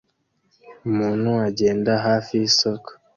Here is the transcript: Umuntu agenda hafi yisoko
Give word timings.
Umuntu 0.89 1.29
agenda 1.47 1.91
hafi 2.05 2.31
yisoko 2.41 2.89